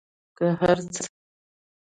[0.37, 1.11] که هر څنګه